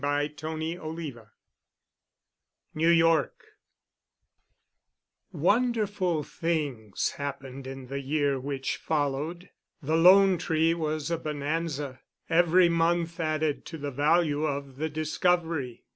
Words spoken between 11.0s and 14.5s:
a bonanza. Every month added to the value